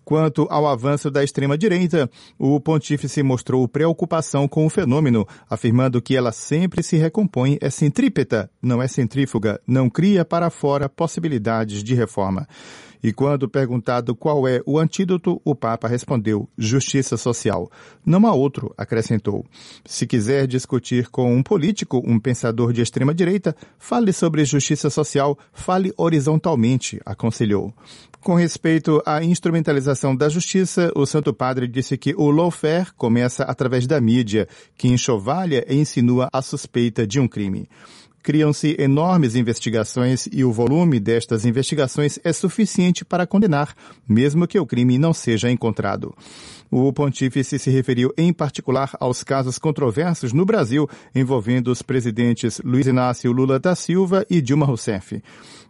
[0.06, 6.30] Quanto ao avanço da extrema-direita, o pontífice mostrou preocupação com o fenômeno, afirmando que ela
[6.30, 12.46] sempre se recompõe, é centrípeta, não é centrífuga, não cria para fora possibilidades de reforma.
[13.02, 17.70] E quando perguntado qual é o antídoto, o Papa respondeu: justiça social.
[18.04, 19.44] Não há outro, acrescentou.
[19.84, 25.38] Se quiser discutir com um político, um pensador de extrema direita, fale sobre justiça social,
[25.52, 27.72] fale horizontalmente, aconselhou.
[28.26, 33.86] Com respeito à instrumentalização da justiça, o Santo Padre disse que o lawfare começa através
[33.86, 37.68] da mídia, que enxovalha e insinua a suspeita de um crime
[38.26, 43.72] criam-se enormes investigações e o volume destas investigações é suficiente para condenar,
[44.08, 46.12] mesmo que o crime não seja encontrado.
[46.68, 52.88] O pontífice se referiu em particular aos casos controversos no Brasil envolvendo os presidentes Luiz
[52.88, 55.22] Inácio Lula da Silva e Dilma Rousseff.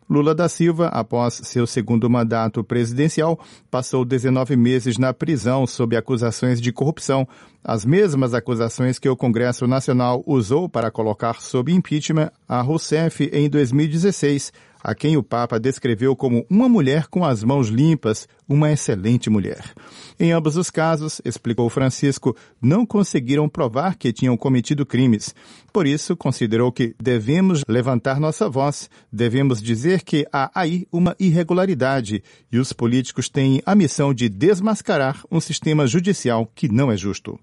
[0.08, 3.38] Lula da Silva, após seu segundo mandato presidencial,
[3.70, 7.26] passou 19 meses na prisão sob acusações de corrupção,
[7.64, 13.50] as mesmas acusações que o Congresso Nacional usou para colocar sob impeachment a Rousseff em
[13.50, 14.52] 2016,
[14.86, 19.74] a quem o Papa descreveu como uma mulher com as mãos limpas, uma excelente mulher.
[20.16, 25.34] Em ambos os casos, explicou Francisco, não conseguiram provar que tinham cometido crimes.
[25.72, 32.22] Por isso, considerou que devemos levantar nossa voz, devemos dizer que há aí uma irregularidade
[32.52, 37.36] e os políticos têm a missão de desmascarar um sistema judicial que não é justo.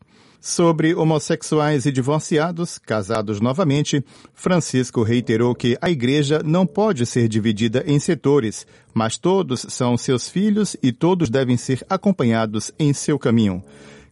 [0.45, 4.03] Sobre homossexuais e divorciados, casados novamente,
[4.33, 10.27] Francisco reiterou que a igreja não pode ser dividida em setores, mas todos são seus
[10.27, 13.63] filhos e todos devem ser acompanhados em seu caminho.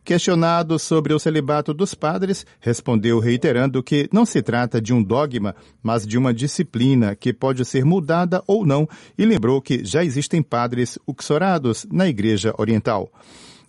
[0.05, 5.53] Questionado sobre o celibato dos padres, respondeu reiterando que não se trata de um dogma,
[5.83, 10.41] mas de uma disciplina que pode ser mudada ou não, e lembrou que já existem
[10.41, 13.11] padres uxorados na Igreja Oriental.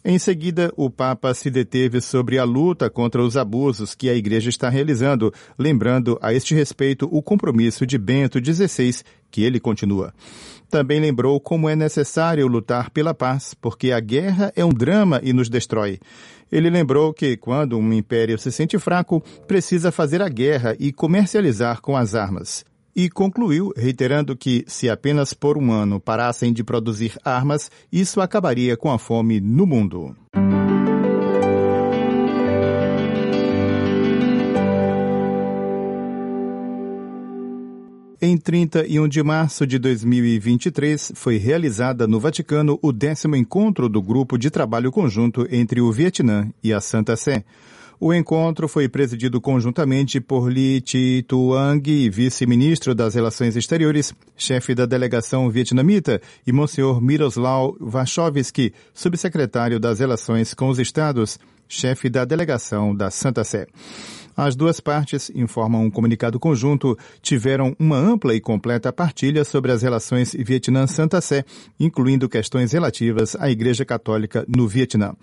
[0.05, 4.51] Em seguida, o Papa se deteve sobre a luta contra os abusos que a Igreja
[4.51, 10.13] está realizando, lembrando a este respeito o compromisso de Bento XVI, que ele continua.
[10.69, 15.33] Também lembrou como é necessário lutar pela paz, porque a guerra é um drama e
[15.33, 16.01] nos destrói.
[16.51, 21.81] Ele lembrou que, quando um império se sente fraco, precisa fazer a guerra e comercializar
[21.81, 27.19] com as armas e concluiu, reiterando que, se apenas por um ano parassem de produzir
[27.25, 30.15] armas, isso acabaria com a fome no mundo.
[38.25, 44.39] Em 31 de março de 2023, foi realizada no Vaticano o décimo encontro do Grupo
[44.39, 47.45] de Trabalho Conjunto entre o Vietnã e a Santa Sé.
[48.05, 55.49] O encontro foi presidido conjuntamente por Li Chi-tuang, vice-ministro das Relações Exteriores, chefe da delegação
[55.49, 61.39] vietnamita, e Monsenhor Miroslav Wachowski, subsecretário das Relações com os Estados,
[61.69, 63.69] chefe da delegação da Santa Sé.
[64.37, 69.83] As duas partes, informam um comunicado conjunto, tiveram uma ampla e completa partilha sobre as
[69.83, 71.45] relações Vietnã-Santa Sé,
[71.79, 75.15] incluindo questões relativas à Igreja Católica no Vietnã.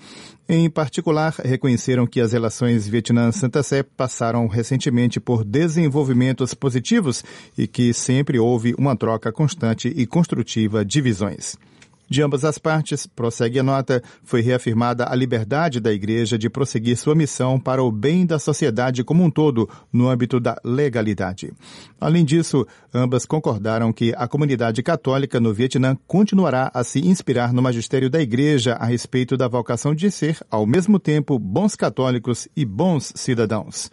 [0.47, 7.23] Em particular, reconheceram que as relações Vietnã-Santa Sé passaram recentemente por desenvolvimentos positivos
[7.57, 11.57] e que sempre houve uma troca constante e construtiva de visões.
[12.09, 16.97] De ambas as partes, prossegue a nota, foi reafirmada a liberdade da Igreja de prosseguir
[16.97, 21.53] sua missão para o bem da sociedade como um todo, no âmbito da legalidade.
[22.01, 27.61] Além disso, ambas concordaram que a comunidade católica no Vietnã continuará a se inspirar no
[27.61, 32.65] magistério da Igreja a respeito da vocação de ser, ao mesmo tempo, bons católicos e
[32.65, 33.91] bons cidadãos.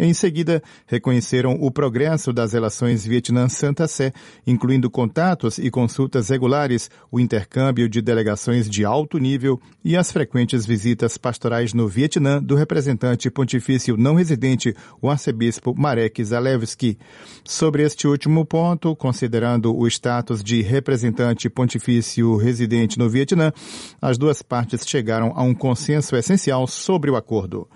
[0.00, 4.12] Em seguida, reconheceram o progresso das relações Vietnã-Santa Sé,
[4.46, 10.64] incluindo contatos e consultas regulares, o intercâmbio de delegações de alto nível e as frequentes
[10.64, 14.72] visitas pastorais no Vietnã do representante pontifício não residente,
[15.02, 16.96] o arcebispo Marek Zalewski.
[17.42, 23.52] Sobre este último ponto, considerando o status de representante pontifício residente no Vietnã,
[24.00, 27.66] as duas partes chegaram a um consenso essencial sobre o acordo.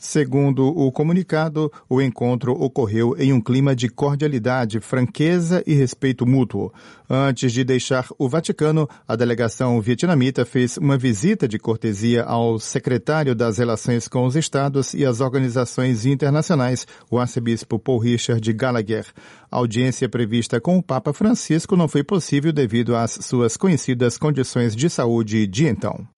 [0.00, 6.72] Segundo o comunicado, o encontro ocorreu em um clima de cordialidade, franqueza e respeito mútuo.
[7.08, 13.34] Antes de deixar o Vaticano, a delegação vietnamita fez uma visita de cortesia ao secretário
[13.34, 19.04] das Relações com os Estados e as organizações internacionais, o arcebispo Paul Richard Gallagher.
[19.50, 24.74] A audiência prevista com o Papa Francisco não foi possível devido às suas conhecidas condições
[24.74, 26.08] de saúde de então.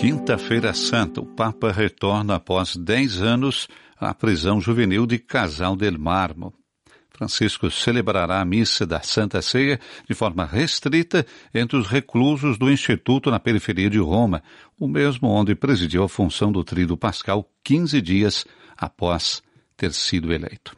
[0.00, 6.54] Quinta-feira Santa, o Papa retorna após 10 anos à prisão juvenil de Casal del Marmo.
[7.10, 9.78] Francisco celebrará a missa da Santa Ceia
[10.08, 14.42] de forma restrita entre os reclusos do Instituto na periferia de Roma,
[14.78, 18.46] o mesmo onde presidiu a função do Tríduo Pascal 15 dias
[18.78, 19.42] após
[19.76, 20.74] ter sido eleito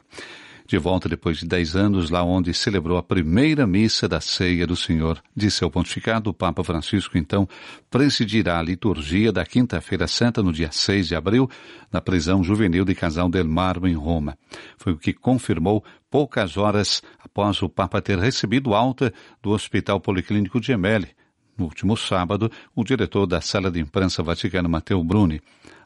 [0.73, 4.75] de volta depois de dez anos, lá onde celebrou a primeira missa da ceia do
[4.75, 5.23] Senhor.
[5.37, 7.47] De seu pontificado, o Papa Francisco, então,
[7.91, 11.47] presidirá a liturgia da Quinta-feira Santa no dia 6 de abril,
[11.93, 14.35] na prisão juvenil de Casal del Marmo, em Roma.
[14.79, 19.13] Foi o que confirmou poucas horas após o Papa ter recebido alta
[19.43, 21.09] do Hospital Policlínico de Gemelli.
[21.55, 25.39] No último sábado, o diretor da Sala de Imprensa Vaticana, Matteo Bruni,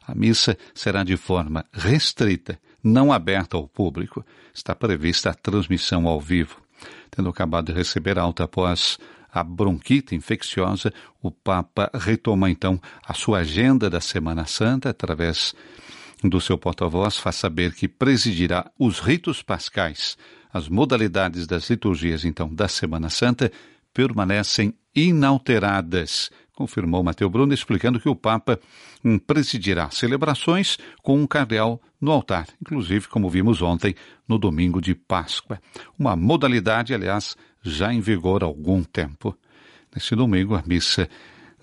[0.07, 4.25] a missa será de forma restrita não aberta ao público.
[4.53, 6.61] Está prevista a transmissão ao vivo.
[7.09, 8.97] Tendo acabado de receber alta após
[9.31, 15.53] a bronquite infecciosa, o Papa retoma então a sua agenda da Semana Santa através
[16.23, 20.17] do seu porta-voz, faz saber que presidirá os ritos pascais.
[20.51, 23.51] As modalidades das liturgias, então, da Semana Santa
[23.97, 28.59] permanecem inalteradas, confirmou Mateu Bruno, explicando que o Papa
[29.03, 33.95] hum, presidirá celebrações com um cardeal no altar, inclusive, como vimos ontem,
[34.27, 35.59] no domingo de Páscoa.
[35.97, 39.35] Uma modalidade, aliás, já em vigor há algum tempo.
[39.91, 41.09] Neste domingo, a missa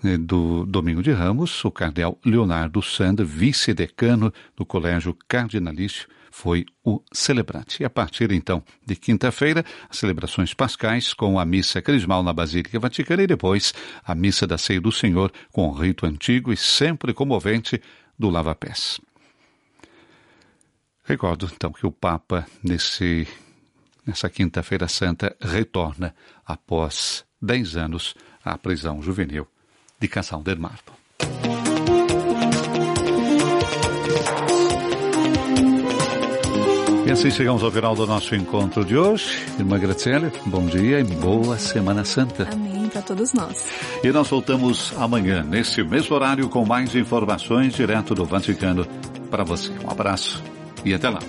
[0.03, 6.05] eh, do Domingo de Ramos, o cardeal Leonardo Sanda, vice-decano do Colégio Cardinalício,
[6.35, 7.81] foi o celebrante.
[7.81, 12.77] E a partir então de quinta-feira, as celebrações pascais com a missa crismal na Basílica
[12.77, 13.73] Vaticana e depois
[14.03, 17.81] a missa da Ceia do Senhor com o rito antigo e sempre comovente
[18.19, 18.99] do lava-pés.
[21.05, 23.25] Recordo então que o Papa nesse
[24.05, 26.13] nessa quinta-feira santa retorna
[26.45, 28.13] após dez anos
[28.43, 29.47] à prisão juvenil
[30.01, 31.04] de Casal del Marmo.
[37.05, 39.45] E assim chegamos ao final do nosso encontro de hoje.
[39.59, 42.47] Irmã Graziele, bom dia e boa Semana Santa.
[42.51, 43.63] Amém para todos nós.
[44.03, 48.87] E nós voltamos amanhã, nesse mesmo horário, com mais informações direto do Vaticano
[49.29, 49.71] para você.
[49.85, 50.41] Um abraço
[50.83, 51.19] e até lá.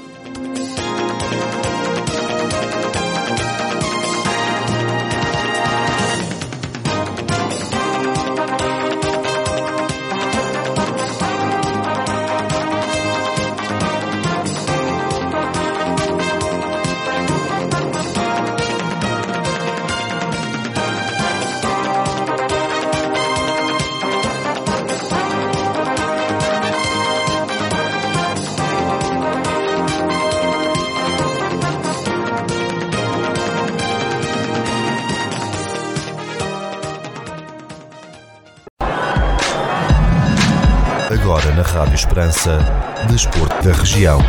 [41.29, 42.59] Rádio Esperança,
[43.11, 44.21] Desporto da Região.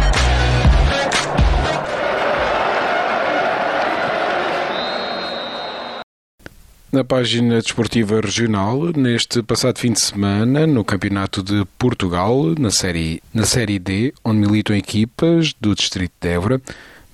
[6.91, 13.21] Na página desportiva regional, neste passado fim de semana, no Campeonato de Portugal, na Série,
[13.31, 16.59] na série D, onde militam equipas do Distrito de Évora,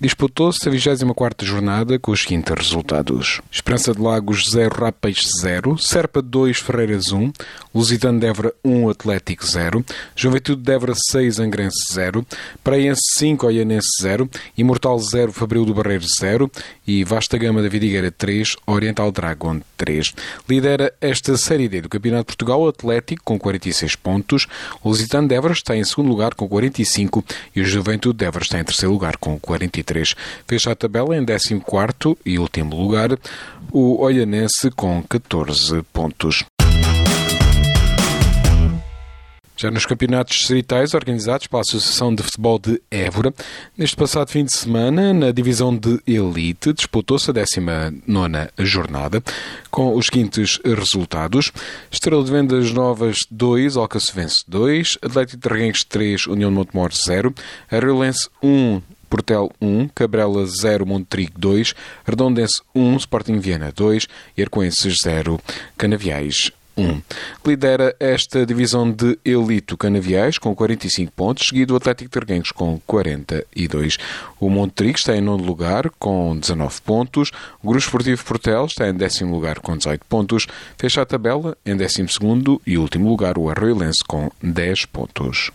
[0.04, 3.39] disputou-se a 24 jornada com os seguintes resultados.
[3.49, 7.32] Esperança de Lagos 0, Rapaz 0, Serpa 2, Ferreiras 1,
[7.74, 12.26] Lusitano de Évora 1, Atlético 0, Juventude de Évora 6, Angrense 0,
[12.62, 16.51] Praense 5, Oianense 0, Imortal 0, Fabril do Barreiro 0
[16.86, 20.14] e Vasta Gama da Vidigueira 3, Oriental Dragon 3.
[20.49, 24.47] Lidera esta Série D do Campeonato de Portugal o Atlético com 46 pontos,
[24.84, 27.24] o Lusitano de Évora está em segundo lugar com 45
[27.56, 29.93] e o Juventude de Évora está em terceiro lugar com 43.
[29.94, 30.16] 23.
[30.48, 33.18] Fecha a tabela em 14 e último lugar
[33.72, 36.44] o Olhanense com 14 pontos.
[39.56, 43.32] Já nos campeonatos distritais organizados pela Associação de Futebol de Évora,
[43.78, 48.02] neste passado fim de semana, na divisão de Elite, disputou-se a 19
[48.60, 49.24] jornada,
[49.70, 51.52] com os seguintes resultados:
[51.91, 57.34] Estrela de Vendas Novas 2, Alcacevense 2, Atlético de Reguengos 3, União de Montemor 0,
[57.72, 58.82] Arreolense 1,
[59.14, 65.39] Portel 1, Cabrela 0, Montrigo 2, Redondense 1, Sporting Viana 2 e Arcoenses 0,
[65.78, 66.99] Canaviais 1.
[67.45, 72.82] Lidera esta divisão de elite Canaviais com 45 pontos, seguido o Atlético de Arguengos com
[72.88, 73.99] 42.
[74.39, 77.30] O Montrigo está em nono lugar com 19 pontos.
[77.61, 80.47] O Grupo Esportivo Portel está em décimo lugar com 18 pontos.
[80.76, 85.51] Fecha a tabela em décimo segundo e último lugar o Arroilense com 10 pontos.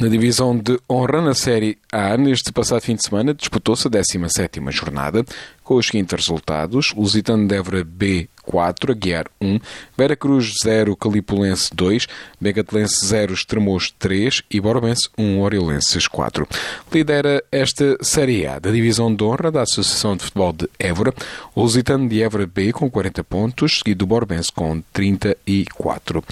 [0.00, 4.60] Na divisão de honra na Série A, neste passado fim de semana, disputou-se a 17
[4.70, 5.24] jornada,
[5.62, 9.58] com os seguintes resultados: Lusitano de Évora B 4, Aguiar 1,
[9.96, 12.06] Vera Cruz 0, Calipulense 2,
[12.40, 16.46] Begatelense 0, Estremoz 3 e Borbense 1, Oriolenses 4.
[16.92, 21.12] Lidera esta Série A da Divisão de Honra da Associação de Futebol de Évora,
[21.54, 26.22] o Lusitano de Évora B com 40 pontos, seguido do Borbense com 34.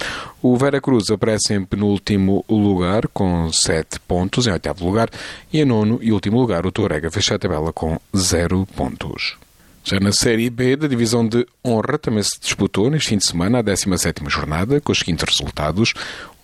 [0.42, 5.08] O Vera Cruz aparece em penúltimo lugar com 7 pontos, em oitavo lugar,
[5.52, 9.36] e em nono e último lugar o Torrega fecha a tabela com 0 pontos.
[9.85, 13.59] Já na Série B da Divisão de Honra também se disputou neste fim de semana
[13.59, 15.93] a 17ª jornada, com os seguintes resultados.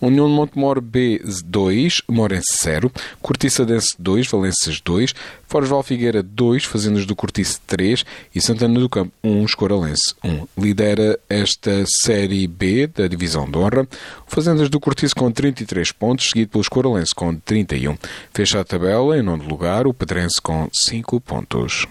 [0.00, 5.14] União de Montemor B 2, Morense 0, Cortiça Dense 2, Valenças 2,
[5.46, 10.46] Foz Val Figueira 2, Fazendas do Cortiço 3 e Santana do Campo 1, Escoralense 1.
[10.56, 13.88] Lidera esta Série B da Divisão de Honra,
[14.26, 17.96] Fazendas do Cortiço com 33 pontos, seguido pelo Escoralense com 31.
[18.32, 21.86] Fecha a tabela em nono lugar o Pedrense com 5 pontos.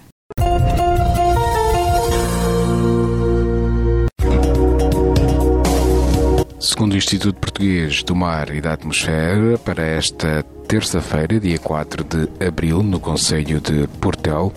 [6.67, 12.45] Segundo o Instituto Português do Mar e da Atmosfera, para esta terça-feira, dia 4 de
[12.45, 14.51] abril, no Conselho de Portel,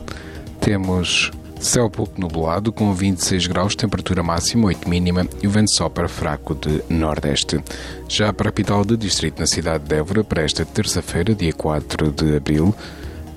[0.61, 1.30] temos
[1.61, 6.52] céu pouco nublado, com 26 graus, temperatura máxima, 8 mínima e o vento sopra fraco
[6.52, 7.62] de nordeste.
[8.08, 12.11] Já para a capital do distrito, na cidade de Évora, para esta terça-feira, dia 4
[12.11, 12.74] de abril,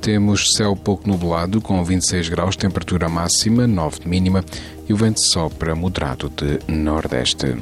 [0.02, 4.44] temos céu pouco nublado, com 26 graus, temperatura máxima, 9 de mínima
[4.90, 7.56] e o vento sopra moderado de nordeste.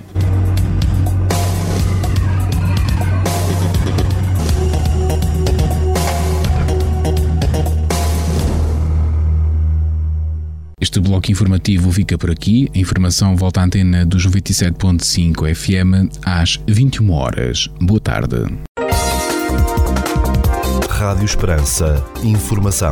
[10.82, 12.68] Este bloco informativo fica por aqui.
[12.76, 17.70] A informação volta à antena dos 97.5 FM às 21 horas.
[17.80, 18.38] Boa tarde.
[20.90, 22.04] Rádio Esperança.
[22.24, 22.92] Informação.